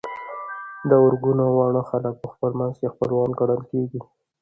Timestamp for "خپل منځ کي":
2.33-2.87